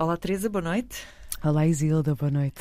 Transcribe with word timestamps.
Olá, 0.00 0.16
Teresa, 0.16 0.48
boa 0.48 0.62
noite. 0.62 1.06
Olá, 1.44 1.66
Isilda, 1.66 2.14
boa 2.14 2.30
noite. 2.30 2.58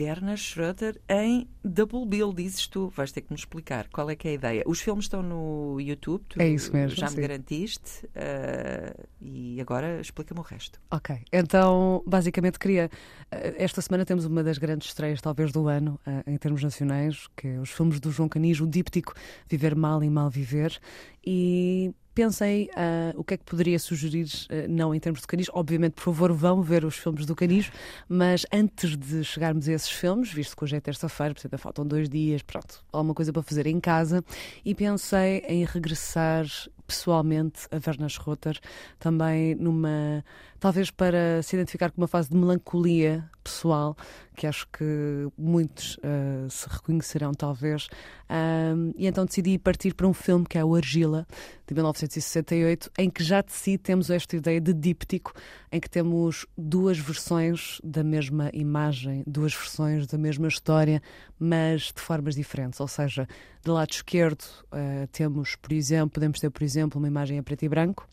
Werner 0.00 0.38
Schroeder 0.38 0.98
em 1.06 1.46
Double 1.62 2.06
Bill, 2.06 2.32
dizes 2.32 2.66
tu. 2.66 2.88
Vais 2.96 3.12
ter 3.12 3.20
que 3.20 3.30
nos 3.30 3.42
explicar 3.42 3.88
qual 3.92 4.08
é 4.08 4.16
que 4.16 4.26
é 4.26 4.30
a 4.30 4.34
ideia. 4.34 4.62
Os 4.66 4.80
filmes 4.80 5.04
estão 5.04 5.22
no 5.22 5.78
YouTube, 5.78 6.24
tu 6.30 6.40
é 6.40 6.48
isso 6.48 6.72
mesmo, 6.72 6.96
já 6.96 7.08
sim. 7.08 7.16
me 7.16 7.20
garantiste. 7.28 8.06
Uh, 8.06 9.06
e 9.20 9.60
agora 9.60 10.00
explica-me 10.00 10.40
o 10.40 10.42
resto. 10.42 10.80
Ok, 10.90 11.14
então 11.30 12.02
basicamente 12.06 12.58
queria. 12.58 12.88
Esta 13.30 13.82
semana 13.82 14.06
temos 14.06 14.24
uma 14.24 14.42
das 14.42 14.56
grandes 14.56 14.88
estreias, 14.88 15.20
talvez, 15.20 15.52
do 15.52 15.68
ano, 15.68 16.00
uh, 16.06 16.30
em 16.30 16.38
termos 16.38 16.62
nacionais, 16.62 17.28
que 17.36 17.48
é 17.48 17.60
os 17.60 17.68
filmes 17.68 18.00
do 18.00 18.10
João 18.10 18.30
Canis, 18.30 18.62
o 18.62 18.66
díptico 18.66 19.12
Viver 19.46 19.76
Mal 19.76 20.02
e 20.02 20.08
Mal 20.08 20.30
Viver. 20.30 20.80
E 21.22 21.92
pensei 22.14 22.70
uh, 22.72 23.18
o 23.18 23.24
que 23.24 23.34
é 23.34 23.36
que 23.36 23.44
poderia 23.44 23.78
sugerir, 23.78 24.26
uh, 24.26 24.68
não 24.68 24.94
em 24.94 25.00
termos 25.00 25.20
de 25.20 25.26
canis. 25.26 25.48
Obviamente, 25.52 25.94
por 25.94 26.02
favor, 26.02 26.32
vão 26.32 26.62
ver 26.62 26.84
os 26.84 26.96
filmes 26.96 27.26
do 27.26 27.34
canis, 27.34 27.70
mas 28.08 28.46
antes 28.52 28.96
de 28.96 29.24
chegarmos 29.24 29.68
a 29.68 29.72
esses 29.72 29.90
filmes, 29.90 30.32
visto 30.32 30.56
que 30.56 30.64
hoje 30.64 30.76
é 30.76 30.80
terça-feira, 30.80 31.34
portanto 31.34 31.58
faltam 31.58 31.86
dois 31.86 32.08
dias, 32.08 32.42
pronto, 32.42 32.84
alguma 32.92 33.14
coisa 33.14 33.32
para 33.32 33.42
fazer 33.42 33.66
em 33.66 33.80
casa, 33.80 34.24
e 34.64 34.74
pensei 34.74 35.44
em 35.48 35.64
regressar 35.64 36.46
pessoalmente 36.92 37.66
a 37.70 37.76
Werner 37.76 38.10
Schroeter, 38.10 38.58
também 38.98 39.54
numa. 39.54 40.22
talvez 40.60 40.90
para 40.90 41.42
se 41.42 41.56
identificar 41.56 41.90
com 41.90 42.00
uma 42.00 42.06
fase 42.06 42.28
de 42.28 42.36
melancolia 42.36 43.28
pessoal, 43.42 43.96
que 44.36 44.46
acho 44.46 44.66
que 44.68 45.28
muitos 45.36 45.96
uh, 45.96 46.48
se 46.48 46.68
reconhecerão, 46.68 47.32
talvez. 47.32 47.88
Um, 48.30 48.92
e 48.96 49.06
então 49.06 49.24
decidi 49.26 49.58
partir 49.58 49.94
para 49.94 50.06
um 50.06 50.14
filme 50.14 50.46
que 50.46 50.56
é 50.56 50.64
o 50.64 50.74
Argila, 50.74 51.26
de 51.66 51.74
1968, 51.74 52.90
em 52.98 53.10
que 53.10 53.22
já 53.22 53.42
de 53.42 53.52
si 53.52 53.76
temos 53.76 54.10
esta 54.10 54.36
ideia 54.36 54.60
de 54.60 54.72
díptico, 54.72 55.32
em 55.70 55.80
que 55.80 55.90
temos 55.90 56.46
duas 56.56 56.98
versões 56.98 57.78
da 57.82 58.04
mesma 58.04 58.50
imagem, 58.52 59.22
duas 59.26 59.54
versões 59.54 60.06
da 60.06 60.16
mesma 60.16 60.48
história, 60.48 61.02
mas 61.38 61.92
de 61.94 62.00
formas 62.00 62.34
diferentes. 62.34 62.80
Ou 62.80 62.88
seja, 62.88 63.26
do 63.64 63.72
lado 63.72 63.90
esquerdo 63.90 64.44
uh, 64.72 65.06
temos, 65.12 65.56
por 65.56 65.72
exemplo, 65.72 66.10
podemos 66.10 66.38
ter, 66.38 66.50
por 66.50 66.62
exemplo, 66.62 66.81
uma 66.90 67.08
imagem 67.08 67.38
a 67.38 67.42
preto 67.42 67.64
e 67.64 67.68
branco, 67.68 68.08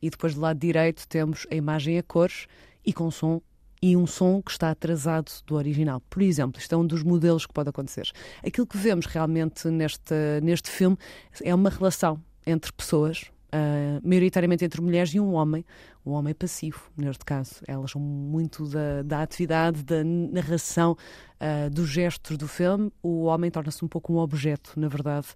e 0.00 0.10
depois 0.10 0.34
do 0.34 0.40
lado 0.40 0.58
direito 0.58 1.06
temos 1.08 1.46
a 1.50 1.54
imagem 1.54 1.98
a 1.98 2.02
cores 2.02 2.46
e 2.84 2.92
com 2.92 3.10
som 3.10 3.40
e 3.80 3.96
um 3.96 4.06
som 4.06 4.40
que 4.40 4.50
está 4.50 4.70
atrasado 4.70 5.30
do 5.46 5.56
original. 5.56 6.00
Por 6.08 6.22
exemplo, 6.22 6.58
isto 6.58 6.74
é 6.74 6.78
um 6.78 6.86
dos 6.86 7.02
modelos 7.02 7.44
que 7.44 7.52
pode 7.52 7.68
acontecer. 7.68 8.10
Aquilo 8.42 8.66
que 8.66 8.78
vemos 8.78 9.04
realmente 9.04 9.68
neste, 9.68 10.14
neste 10.42 10.70
filme 10.70 10.96
é 11.42 11.54
uma 11.54 11.68
relação 11.68 12.18
entre 12.46 12.72
pessoas, 12.72 13.30
Uh, 13.54 14.02
maioritariamente 14.02 14.64
entre 14.64 14.80
mulheres 14.80 15.14
e 15.14 15.20
um 15.20 15.34
homem, 15.34 15.64
um 16.04 16.10
homem 16.10 16.34
passivo, 16.34 16.90
neste 16.96 17.24
caso. 17.24 17.62
Elas 17.68 17.92
são 17.92 18.00
muito 18.00 18.66
da, 18.66 19.02
da 19.04 19.22
atividade, 19.22 19.84
da 19.84 20.02
narração, 20.02 20.96
uh, 21.38 21.70
dos 21.70 21.88
gestos 21.88 22.36
do 22.36 22.48
filme. 22.48 22.90
O 23.00 23.26
homem 23.26 23.52
torna-se 23.52 23.84
um 23.84 23.86
pouco 23.86 24.12
um 24.12 24.16
objeto, 24.16 24.72
na 24.74 24.88
verdade. 24.88 25.28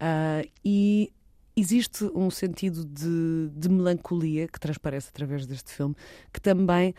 Uh, 0.00 0.48
e 0.64 1.12
existe 1.56 2.04
um 2.14 2.30
sentido 2.30 2.84
de, 2.84 3.48
de, 3.56 3.68
melancolia 3.68 4.46
que 4.46 4.60
transparece 4.60 5.08
através 5.08 5.46
deste 5.46 5.72
filme, 5.72 5.96
que 6.30 6.40
também 6.40 6.94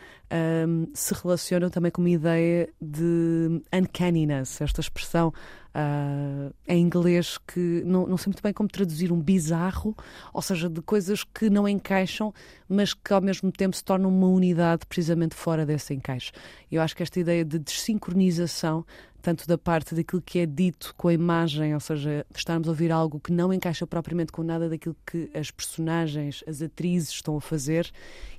um, 0.66 0.88
se 0.92 1.14
relaciona 1.14 1.70
também 1.70 1.92
com 1.92 2.02
uma 2.02 2.10
ideia 2.10 2.68
de 2.80 3.62
uncanniness, 3.72 4.60
esta 4.60 4.80
expressão 4.80 5.32
uh, 5.78 6.52
em 6.66 6.82
inglês 6.82 7.38
que 7.38 7.82
não, 7.84 8.06
não 8.06 8.16
sei 8.16 8.30
muito 8.30 8.42
bem 8.42 8.52
como 8.52 8.68
traduzir 8.68 9.12
um 9.12 9.20
bizarro, 9.20 9.96
ou 10.32 10.42
seja, 10.42 10.68
de 10.68 10.82
coisas 10.82 11.22
que 11.22 11.48
não 11.48 11.68
encaixam, 11.68 12.34
mas 12.68 12.92
que 12.92 13.12
ao 13.12 13.20
mesmo 13.20 13.52
tempo 13.52 13.76
se 13.76 13.84
tornam 13.84 14.10
uma 14.10 14.26
unidade 14.26 14.84
precisamente 14.86 15.34
fora 15.34 15.64
desse 15.64 15.94
encaixe. 15.94 16.32
Eu 16.70 16.82
acho 16.82 16.96
que 16.96 17.02
esta 17.02 17.20
ideia 17.20 17.44
de 17.44 17.58
desincronização 17.58 18.84
tanto 19.20 19.46
da 19.46 19.58
parte 19.58 19.94
daquilo 19.94 20.22
que 20.22 20.38
é 20.38 20.46
dito 20.46 20.94
com 20.96 21.08
a 21.08 21.12
imagem, 21.12 21.74
ou 21.74 21.80
seja, 21.80 22.24
estarmos 22.34 22.68
a 22.68 22.70
ouvir 22.70 22.92
algo 22.92 23.18
que 23.18 23.32
não 23.32 23.52
encaixa 23.52 23.86
propriamente 23.86 24.30
com 24.30 24.42
nada 24.42 24.68
daquilo 24.68 24.96
que 25.04 25.28
as 25.34 25.50
personagens, 25.50 26.44
as 26.46 26.62
atrizes 26.62 27.10
estão 27.10 27.36
a 27.36 27.40
fazer, 27.40 27.90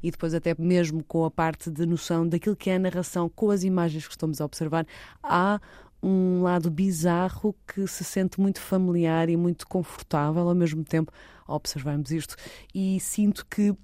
e 0.01 0.09
depois 0.09 0.33
até 0.33 0.55
mesmo 0.57 1.03
com 1.03 1.25
a 1.25 1.29
parte 1.29 1.69
de 1.69 1.85
noção 1.85 2.27
daquilo 2.27 2.55
que 2.55 2.69
é 2.69 2.75
a 2.75 2.79
narração 2.79 3.29
com 3.29 3.51
as 3.51 3.63
imagens 3.63 4.07
que 4.07 4.13
estamos 4.13 4.39
a 4.39 4.45
observar, 4.45 4.87
há 5.21 5.59
um 6.01 6.41
lado 6.41 6.69
bizarro 6.69 7.55
que 7.67 7.85
se 7.87 8.03
sente 8.03 8.39
muito 8.39 8.61
familiar 8.61 9.29
e 9.29 9.35
muito 9.35 9.67
confortável 9.67 10.47
ao 10.47 10.55
mesmo 10.55 10.83
tempo 10.83 11.11
ao 11.45 11.55
observarmos 11.55 12.11
isto. 12.11 12.35
E 12.73 12.99
sinto 12.99 13.45
que 13.45 13.75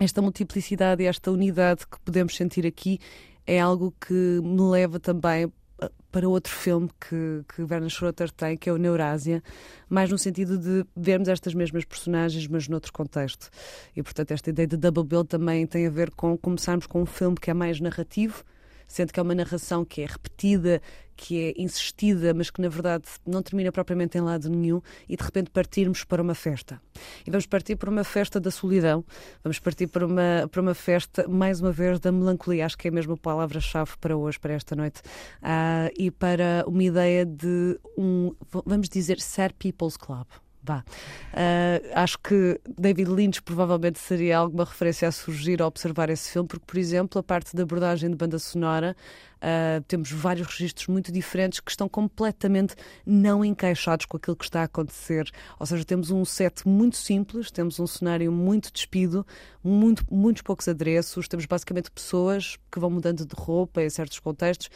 esta 0.00 0.20
multiplicidade 0.20 1.02
e 1.02 1.06
esta 1.06 1.30
unidade 1.30 1.86
que 1.86 2.00
podemos 2.00 2.36
sentir 2.36 2.66
aqui 2.66 2.98
é 3.46 3.60
algo 3.60 3.94
que 4.00 4.40
me 4.42 4.62
leva 4.62 4.98
também 4.98 5.50
para 6.10 6.28
outro 6.28 6.52
filme 6.52 6.88
que, 7.00 7.42
que 7.48 7.62
Werner 7.62 7.88
Schroeter 7.88 8.30
tem, 8.30 8.56
que 8.56 8.68
é 8.68 8.72
o 8.72 8.76
Neurásia, 8.76 9.42
mais 9.88 10.10
no 10.10 10.18
sentido 10.18 10.58
de 10.58 10.84
vermos 10.94 11.28
estas 11.28 11.54
mesmas 11.54 11.84
personagens, 11.84 12.46
mas 12.46 12.68
noutro 12.68 12.92
contexto. 12.92 13.48
E, 13.96 14.02
portanto, 14.02 14.30
esta 14.32 14.50
ideia 14.50 14.68
de 14.68 14.76
Double 14.76 15.04
Bill 15.04 15.24
também 15.24 15.66
tem 15.66 15.86
a 15.86 15.90
ver 15.90 16.10
com 16.10 16.36
começarmos 16.36 16.86
com 16.86 17.02
um 17.02 17.06
filme 17.06 17.36
que 17.36 17.50
é 17.50 17.54
mais 17.54 17.80
narrativo, 17.80 18.44
sendo 18.92 19.10
que 19.10 19.18
é 19.18 19.22
uma 19.22 19.34
narração 19.34 19.86
que 19.86 20.02
é 20.02 20.06
repetida, 20.06 20.82
que 21.16 21.40
é 21.40 21.54
insistida, 21.56 22.34
mas 22.34 22.50
que 22.50 22.60
na 22.60 22.68
verdade 22.68 23.04
não 23.26 23.42
termina 23.42 23.72
propriamente 23.72 24.18
em 24.18 24.20
lado 24.20 24.50
nenhum, 24.50 24.82
e 25.08 25.16
de 25.16 25.22
repente 25.22 25.50
partirmos 25.50 26.04
para 26.04 26.20
uma 26.20 26.34
festa. 26.34 26.80
E 27.26 27.30
vamos 27.30 27.46
partir 27.46 27.76
para 27.76 27.88
uma 27.88 28.04
festa 28.04 28.38
da 28.38 28.50
solidão, 28.50 29.02
vamos 29.42 29.58
partir 29.58 29.86
para 29.86 30.06
uma, 30.06 30.46
para 30.50 30.60
uma 30.60 30.74
festa, 30.74 31.26
mais 31.26 31.58
uma 31.60 31.72
vez, 31.72 31.98
da 32.00 32.12
melancolia, 32.12 32.66
acho 32.66 32.76
que 32.76 32.88
é 32.88 32.90
mesmo 32.90 33.14
a 33.14 33.16
palavra-chave 33.16 33.92
para 33.98 34.14
hoje, 34.14 34.38
para 34.38 34.52
esta 34.52 34.76
noite, 34.76 35.00
uh, 35.42 35.90
e 35.96 36.10
para 36.10 36.62
uma 36.66 36.84
ideia 36.84 37.24
de 37.24 37.78
um, 37.96 38.34
vamos 38.66 38.90
dizer, 38.90 39.18
Sad 39.20 39.54
People's 39.54 39.96
Club. 39.96 40.26
Vá. 40.64 40.84
Uh, 41.32 41.90
acho 41.94 42.18
que 42.20 42.60
David 42.78 43.10
Lynch 43.10 43.42
provavelmente 43.42 43.98
seria 43.98 44.38
alguma 44.38 44.64
referência 44.64 45.08
a 45.08 45.12
surgir 45.12 45.60
ao 45.60 45.66
observar 45.66 46.08
esse 46.08 46.30
filme, 46.30 46.48
porque, 46.48 46.64
por 46.64 46.78
exemplo, 46.78 47.18
a 47.18 47.22
parte 47.22 47.56
da 47.56 47.64
abordagem 47.64 48.08
de 48.08 48.14
banda 48.14 48.38
sonora, 48.38 48.96
uh, 49.38 49.82
temos 49.88 50.12
vários 50.12 50.46
registros 50.46 50.86
muito 50.86 51.10
diferentes 51.10 51.58
que 51.58 51.68
estão 51.68 51.88
completamente 51.88 52.76
não 53.04 53.44
encaixados 53.44 54.06
com 54.06 54.16
aquilo 54.16 54.36
que 54.36 54.44
está 54.44 54.60
a 54.60 54.64
acontecer. 54.64 55.28
Ou 55.58 55.66
seja, 55.66 55.84
temos 55.84 56.12
um 56.12 56.24
set 56.24 56.66
muito 56.66 56.96
simples, 56.96 57.50
temos 57.50 57.80
um 57.80 57.86
cenário 57.86 58.30
muito 58.30 58.72
despido, 58.72 59.26
muito, 59.64 60.04
muitos 60.08 60.42
poucos 60.42 60.68
adereços, 60.68 61.26
temos 61.26 61.44
basicamente 61.44 61.90
pessoas 61.90 62.56
que 62.70 62.78
vão 62.78 62.90
mudando 62.90 63.26
de 63.26 63.34
roupa 63.34 63.82
em 63.82 63.90
certos 63.90 64.20
contextos 64.20 64.70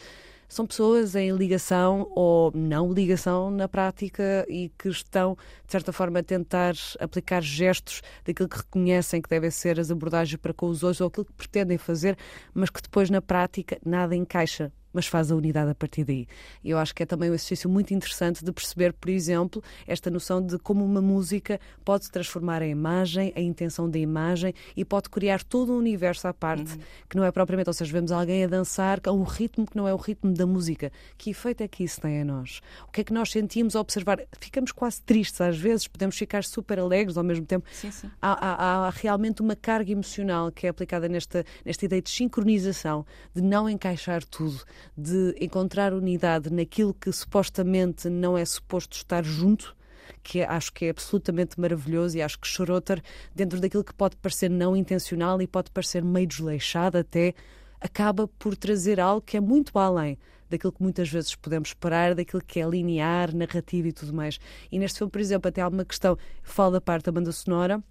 são 0.49 0.67
pessoas 0.67 1.15
em 1.15 1.31
ligação 1.33 2.11
ou 2.15 2.53
não 2.55 2.93
ligação 2.93 3.51
na 3.51 3.69
prática 3.69 4.47
e 4.49 4.71
que 4.79 4.89
estão, 4.89 5.37
de 5.67 5.73
certa 5.73 5.93
forma, 5.93 6.21
a 6.21 6.23
tentar 6.23 6.75
aplicar 7.01 7.43
gestos 7.43 8.03
daquilo 8.25 8.49
que 8.49 8.59
reconhecem 8.59 9.21
que 9.21 9.29
devem 9.29 9.51
ser 9.51 9.81
as 9.81 9.91
abordagens 9.91 10.41
para 10.41 10.55
com 10.55 10.67
os 10.67 10.83
outros 10.83 11.01
ou 11.01 11.09
aquilo 11.09 11.27
que 11.27 11.33
pretendem 11.33 11.79
fazer, 11.79 12.17
mas 12.55 12.71
que 12.71 12.83
depois 12.83 13.11
na 13.11 13.21
prática 13.21 13.79
nada 13.85 14.15
encaixa 14.15 14.73
mas 14.97 15.07
faz 15.07 15.31
a 15.31 15.37
unidade 15.37 15.71
a 15.71 15.75
partir 15.75 16.05
daí. 16.05 16.27
Eu 16.65 16.79
acho 16.79 16.95
que 16.95 17.03
é 17.03 17.07
também 17.07 17.31
um 17.31 17.35
exercício 17.35 17.69
muito 17.69 17.93
interessante 17.93 18.43
de 18.43 18.51
perceber, 18.51 18.95
por 18.95 19.11
exemplo, 19.11 19.63
esta 19.87 20.11
noção 20.11 20.41
de 20.41 20.59
como 20.59 20.83
uma 20.83 21.03
música 21.03 21.61
pode 21.85 22.11
transformar 22.11 22.63
a 22.63 22.67
imagem, 22.67 23.31
a 23.37 23.41
intenção 23.41 23.91
da 23.91 23.99
imagem 23.99 24.55
e 24.75 24.87
pode 24.87 25.11
criar 25.11 25.45
todo 25.45 25.71
um 25.71 25.77
universo 25.77 26.27
à 26.27 26.33
parte, 26.33 26.73
uhum. 26.73 26.81
que 27.11 27.17
não 27.17 27.25
é 27.25 27.31
propriamente, 27.31 27.69
ou 27.69 27.75
seja, 27.75 27.93
vemos 27.93 28.11
alguém 28.11 28.45
a 28.45 28.47
dançar 28.47 28.99
a 29.05 29.13
um 29.13 29.23
ritmo 29.23 29.67
que 29.67 29.77
não 29.77 29.87
é 29.87 29.93
o 29.93 29.99
ritmo 29.99 30.33
da 30.33 30.47
música. 30.47 30.91
Que 31.19 31.29
efeito 31.29 31.63
é 31.63 31.69
que 31.69 31.85
isso 31.85 32.01
tem 32.01 32.23
a 32.23 32.25
nós? 32.25 32.63
O 32.89 32.91
que 32.91 33.03
é 33.03 33.05
que 33.05 33.13
nós 33.13 33.31
sentimos 33.31 33.77
ao 33.77 33.83
observar? 33.83 34.21
Ficamos 34.41 34.73
quase 34.73 35.03
tristes 35.03 35.43
às 35.43 35.59
vezes, 35.59 35.87
podemos 35.87 36.17
ficar 36.17 36.43
super 36.43 36.79
alegres 36.79 37.19
ao 37.19 37.25
mesmo 37.25 37.45
tempo. 37.45 37.69
Sim, 37.71 37.91
sim. 37.91 38.11
Há, 38.23 38.33
há, 38.33 38.87
há 38.87 38.91
realmente 38.91 39.43
uma 39.43 39.55
carga 39.55 39.93
emocional 39.93 40.51
que 40.51 40.67
é 40.67 40.71
aplicada 40.71 41.07
nesta, 41.07 41.45
nesta 41.67 41.85
ideia 41.85 42.01
de 42.01 42.09
sincronização, 42.09 43.05
de 43.35 43.43
não 43.43 43.69
encaixar 43.69 44.25
tudo, 44.25 44.65
de 44.97 45.35
encontrar 45.41 45.93
unidade 45.93 46.53
naquilo 46.53 46.93
que 46.93 47.11
supostamente 47.13 48.09
não 48.09 48.37
é 48.37 48.45
suposto 48.45 48.97
estar 48.97 49.25
junto, 49.25 49.77
que 50.23 50.43
acho 50.43 50.73
que 50.73 50.87
é 50.87 50.91
absolutamente 50.91 51.59
maravilhoso 51.61 52.17
e 52.19 52.23
acho 52.23 52.39
que 52.39 52.47
Schroeter, 52.47 53.03
dentro 53.35 53.61
daquilo 53.61 53.85
que 53.85 53.95
pode 53.95 54.17
parecer 54.17 54.51
não 54.51 54.77
intencional 54.77 55.41
e 55.41 55.47
pode 55.47 55.71
parecer 55.71 56.03
meio 56.03 56.27
desleixado 56.27 56.99
até, 56.99 57.35
acaba 57.81 58.27
por 58.39 58.57
trazer 58.57 58.99
algo 59.01 59.21
que 59.21 59.37
é 59.37 59.41
muito 59.41 59.79
além 59.79 60.19
daquilo 60.49 60.73
que 60.73 60.83
muitas 60.83 61.09
vezes 61.09 61.35
podemos 61.35 61.71
esperar, 61.71 62.15
daquilo 62.15 62.43
que 62.45 62.61
é 62.61 62.69
linear, 62.69 63.35
narrativo 63.35 63.89
e 63.89 63.93
tudo 63.93 64.13
mais. 64.13 64.39
E 64.71 64.79
neste 64.79 64.99
filme, 64.99 65.11
por 65.11 65.21
exemplo, 65.21 65.49
até 65.49 65.61
há 65.61 65.69
uma 65.69 65.85
questão, 65.85 66.17
fala 66.43 66.73
da 66.73 66.81
parte 66.81 67.07
da 67.07 67.13
banda 67.13 67.33
sonora, 67.33 67.83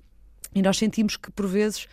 e 0.54 0.62
nós 0.62 0.78
sentimos 0.78 1.18
que, 1.18 1.32
por 1.32 1.48
vezes, 1.48 1.88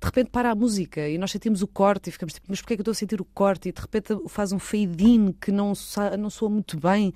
de 0.00 0.06
repente 0.06 0.30
para 0.30 0.50
a 0.50 0.54
música 0.54 1.08
e 1.08 1.18
nós 1.18 1.30
sentimos 1.30 1.62
o 1.62 1.66
corte 1.66 2.08
e 2.08 2.12
ficamos 2.12 2.34
tipo, 2.34 2.46
mas 2.48 2.60
porquê 2.60 2.74
é 2.74 2.76
que 2.76 2.80
eu 2.80 2.82
estou 2.82 2.92
a 2.92 2.94
sentir 2.94 3.20
o 3.20 3.24
corte? 3.24 3.68
E 3.68 3.72
de 3.72 3.80
repente 3.80 4.16
faz 4.28 4.52
um 4.52 4.58
fade-in 4.58 5.32
que 5.32 5.50
não, 5.50 5.72
não 6.18 6.30
soa 6.30 6.48
muito 6.48 6.78
bem. 6.78 7.12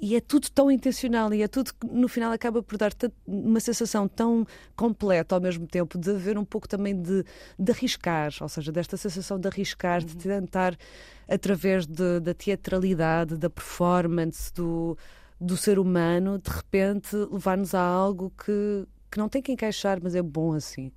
e 0.00 0.16
é 0.16 0.20
tudo 0.20 0.50
tão 0.50 0.70
intencional 0.70 1.32
e 1.32 1.42
é 1.42 1.48
tudo 1.48 1.72
que 1.72 1.86
no 1.86 2.08
final 2.08 2.32
acaba 2.32 2.62
por 2.62 2.76
dar 2.76 2.92
uma 3.26 3.60
sensação 3.60 4.08
tão 4.08 4.44
completa 4.74 5.36
ao 5.36 5.40
mesmo 5.40 5.66
tempo 5.66 5.96
de 5.96 6.10
haver 6.10 6.36
um 6.36 6.44
pouco 6.44 6.68
também 6.68 7.00
de, 7.00 7.24
de 7.58 7.72
arriscar, 7.72 8.32
ou 8.40 8.48
seja, 8.48 8.72
desta 8.72 8.96
sensação 8.96 9.38
de 9.38 9.48
arriscar, 9.48 10.00
uhum. 10.00 10.06
de 10.06 10.16
tentar 10.16 10.76
através 11.28 11.86
de, 11.86 12.20
da 12.20 12.34
teatralidade, 12.34 13.36
da 13.36 13.48
performance, 13.48 14.52
do, 14.52 14.98
do 15.40 15.56
ser 15.56 15.78
humano, 15.78 16.38
de 16.38 16.50
repente 16.50 17.14
levar-nos 17.16 17.74
a 17.74 17.80
algo 17.80 18.32
que, 18.44 18.84
que 19.12 19.18
não 19.18 19.28
tem 19.28 19.42
que 19.42 19.52
encaixar, 19.52 20.00
mas 20.02 20.14
é 20.14 20.22
bom 20.22 20.54
assim. 20.54 20.90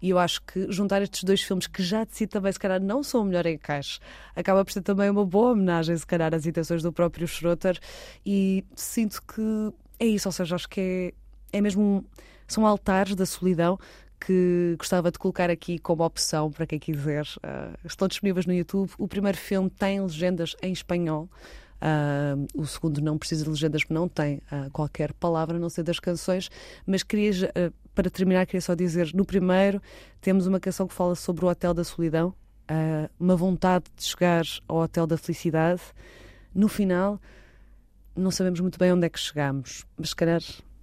E 0.00 0.10
eu 0.10 0.18
acho 0.18 0.40
que 0.42 0.70
juntar 0.70 1.02
estes 1.02 1.24
dois 1.24 1.42
filmes, 1.42 1.66
que 1.66 1.82
já 1.82 2.04
de 2.04 2.14
si 2.14 2.26
também, 2.26 2.52
se 2.52 2.58
calhar, 2.58 2.80
não 2.80 3.02
são 3.02 3.22
o 3.22 3.24
melhor 3.24 3.44
encaixe, 3.46 3.98
acaba 4.36 4.64
por 4.64 4.70
ser 4.72 4.82
também 4.82 5.10
uma 5.10 5.26
boa 5.26 5.50
homenagem, 5.50 5.96
se 5.96 6.06
calhar, 6.06 6.32
às 6.32 6.46
intenções 6.46 6.82
do 6.82 6.92
próprio 6.92 7.26
Schroeter. 7.26 7.78
E 8.24 8.64
sinto 8.76 9.20
que 9.22 9.72
é 9.98 10.06
isso, 10.06 10.28
ou 10.28 10.32
seja, 10.32 10.54
acho 10.54 10.68
que 10.68 11.12
é, 11.52 11.58
é 11.58 11.60
mesmo. 11.60 11.82
Um, 11.82 12.04
são 12.48 12.64
altares 12.64 13.16
da 13.16 13.26
solidão 13.26 13.76
que 14.20 14.76
gostava 14.78 15.10
de 15.10 15.18
colocar 15.18 15.50
aqui 15.50 15.80
como 15.80 16.04
opção 16.04 16.52
para 16.52 16.64
quem 16.64 16.78
quiser. 16.78 17.24
Uh, 17.38 17.76
estão 17.84 18.06
disponíveis 18.06 18.46
no 18.46 18.54
YouTube. 18.54 18.90
O 18.98 19.08
primeiro 19.08 19.36
filme 19.36 19.68
tem 19.68 20.00
legendas 20.00 20.54
em 20.62 20.72
espanhol. 20.72 21.28
Uh, 21.76 22.46
o 22.54 22.66
segundo 22.66 23.00
não 23.02 23.18
precisa 23.18 23.44
de 23.44 23.50
legendas, 23.50 23.82
porque 23.82 23.94
não 23.94 24.08
tem 24.08 24.36
uh, 24.50 24.70
qualquer 24.72 25.12
palavra, 25.12 25.56
a 25.56 25.60
não 25.60 25.68
ser 25.68 25.82
das 25.82 26.00
canções. 26.00 26.50
Mas 26.86 27.02
queria, 27.02 27.50
uh, 27.50 27.72
para 27.94 28.08
terminar, 28.08 28.46
queria 28.46 28.60
só 28.60 28.74
dizer: 28.74 29.10
no 29.14 29.24
primeiro, 29.24 29.80
temos 30.20 30.46
uma 30.46 30.58
canção 30.58 30.86
que 30.86 30.94
fala 30.94 31.14
sobre 31.14 31.44
o 31.44 31.48
Hotel 31.48 31.74
da 31.74 31.84
Solidão, 31.84 32.34
uma 33.20 33.36
vontade 33.36 33.84
de 33.94 34.04
chegar 34.04 34.44
ao 34.66 34.78
Hotel 34.78 35.06
da 35.06 35.16
Felicidade. 35.16 35.82
No 36.54 36.68
final, 36.68 37.20
não 38.16 38.30
sabemos 38.30 38.58
muito 38.60 38.78
bem 38.78 38.92
onde 38.92 39.06
é 39.06 39.10
que 39.10 39.20
chegamos, 39.20 39.84
mas 39.96 40.08
se 40.08 40.16
calhar 40.16 40.40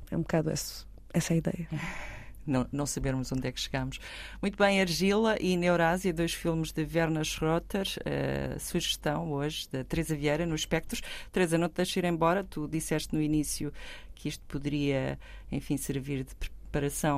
é 0.10 0.16
um 0.16 0.22
bocado 0.22 0.50
essa, 0.50 0.86
essa 1.14 1.34
a 1.34 1.38
ideia 1.38 1.68
não, 2.46 2.68
não 2.72 2.86
sabermos 2.86 3.32
onde 3.32 3.48
é 3.48 3.52
que 3.52 3.60
chegamos. 3.60 4.00
Muito 4.42 4.58
bem, 4.58 4.82
Argila 4.82 5.38
e 5.40 5.56
Neurásia, 5.58 6.14
dois 6.14 6.34
filmes 6.34 6.72
de 6.72 6.88
Werner 6.94 7.24
Schroeter. 7.24 7.88
Uh, 8.00 8.60
sugestão 8.60 9.32
hoje 9.32 9.68
da 9.72 9.84
Teresa 9.84 10.16
Vieira 10.16 10.46
no 10.46 10.56
Espectros. 10.56 11.02
Teresa, 11.32 11.58
não 11.58 11.70
te 11.70 11.76
deixes 11.76 11.96
ir 11.96 12.06
embora. 12.06 12.44
Tu 12.44 12.68
disseste 12.68 13.14
no 13.14 13.22
início 13.22 13.72
que 14.16 14.30
isto 14.30 14.44
poderia, 14.48 15.20
enfim, 15.52 15.78
servir 15.78 16.24
de 16.24 16.36
preparação 16.36 16.63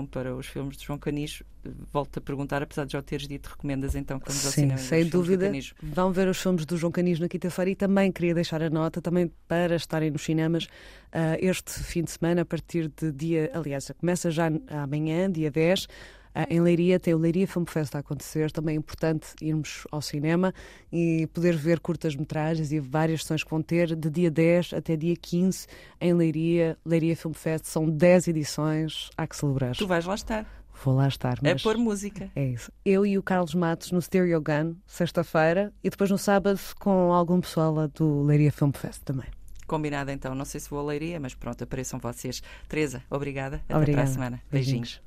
para 0.06 0.36
os 0.36 0.48
filmes 0.48 0.76
de 0.76 0.86
João 0.86 1.00
Canis, 1.00 1.42
volto 1.92 2.18
a 2.18 2.22
perguntar, 2.22 2.62
apesar 2.62 2.86
de 2.86 2.94
já 2.94 3.00
o 3.00 3.02
teres 3.02 3.28
dito, 3.28 3.48
recomendas 3.48 3.96
então 3.96 4.20
que 4.20 4.28
vamos 4.28 4.46
ao 4.46 4.52
cinema? 4.52 4.78
sem 4.78 5.08
dúvida. 5.08 5.52
Vão 5.82 6.12
ver 6.12 6.28
os 6.28 6.42
filmes 6.42 6.66
do 6.66 6.78
João 6.78 6.92
Canis 6.92 7.20
na 7.20 7.30
quinta-feira 7.30 7.72
e 7.72 7.76
também 7.76 8.12
queria 8.12 8.34
deixar 8.34 8.62
a 8.62 8.70
nota 8.70 9.02
também 9.02 9.32
para 9.48 9.76
estarem 9.76 10.12
nos 10.12 10.24
cinemas 10.24 10.66
uh, 10.66 11.38
este 11.40 11.72
fim 11.72 12.04
de 12.04 12.12
semana, 12.12 12.42
a 12.42 12.46
partir 12.46 12.90
de 12.90 13.12
dia, 13.12 13.50
aliás, 13.54 13.90
começa 13.98 14.30
já 14.30 14.48
amanhã, 14.70 15.32
dia 15.32 15.50
10. 15.50 15.88
Ah, 16.38 16.46
em 16.50 16.60
Leiria 16.60 17.00
tem 17.00 17.14
o 17.14 17.18
Leiria 17.18 17.48
Film 17.48 17.64
Fest 17.64 17.96
a 17.96 18.00
acontecer, 18.00 18.52
também 18.52 18.76
é 18.76 18.78
importante 18.78 19.28
irmos 19.42 19.88
ao 19.90 20.02
cinema 20.02 20.54
e 20.92 21.28
poder 21.34 21.56
ver 21.56 21.80
curtas-metragens 21.80 22.74
e 22.74 22.80
várias 22.82 23.22
sessões 23.22 23.42
que 23.42 23.50
vão 23.50 23.62
ter 23.62 23.96
de 23.96 24.10
dia 24.10 24.30
10 24.30 24.74
até 24.74 24.98
dia 24.98 25.16
15 25.16 25.66
em 26.02 26.14
Leiria, 26.14 26.78
Leiria 26.86 27.16
Film 27.16 27.34
Fest. 27.34 27.64
São 27.68 27.90
10 27.90 28.28
edições, 28.28 29.10
há 29.16 29.26
que 29.26 29.34
celebrar. 29.38 29.78
Tu 29.78 29.88
vais 29.88 30.06
lá 30.06 30.16
estar. 30.16 30.46
Vou 30.84 30.94
lá 30.94 31.08
estar. 31.08 31.40
É 31.42 31.56
pôr 31.56 31.78
música. 31.78 32.30
É 32.36 32.46
isso. 32.46 32.70
Eu 32.84 33.06
e 33.06 33.18
o 33.18 33.24
Carlos 33.24 33.56
Matos 33.56 33.94
no 33.94 34.02
Stereo 34.02 34.42
Gun, 34.42 34.76
sexta-feira, 34.86 35.72
e 35.82 35.90
depois 35.90 36.12
no 36.12 36.18
sábado 36.18 36.60
com 36.78 37.14
algum 37.14 37.40
pessoal 37.40 37.74
lá 37.74 37.88
do 37.88 38.24
Leiria 38.24 38.52
Film 38.52 38.72
Fest 38.72 39.04
também. 39.06 39.30
Combinado 39.66 40.12
então, 40.12 40.36
não 40.36 40.44
sei 40.44 40.60
se 40.60 40.70
vou 40.70 40.80
a 40.80 40.84
Leiria, 40.84 41.18
mas 41.18 41.34
pronto, 41.34 41.64
apareçam 41.64 41.98
vocês. 41.98 42.44
Teresa, 42.68 43.02
obrigada. 43.10 43.62
Até 43.64 43.78
obrigada. 43.78 44.04
para 44.04 44.12
a 44.12 44.14
semana. 44.14 44.42
Beijinhos. 44.52 44.76
Beijinhos. 44.76 45.06